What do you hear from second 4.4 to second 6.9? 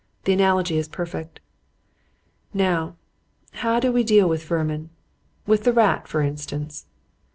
vermin with the rat, for instance?